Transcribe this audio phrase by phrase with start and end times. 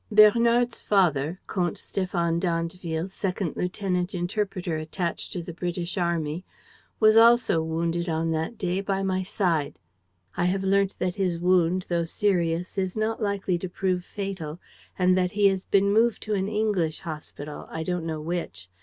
[0.11, 6.43] "Bernard's father, Comte Stéphane d'Andeville, second lieutenant interpreter attached to the British army,
[6.99, 9.77] was also wounded on that day by my side.
[10.35, 14.59] I have learnt that his wound, though serious, is not likely to prove fatal
[14.97, 18.69] and that he has been moved to an English hospital, I don't know which.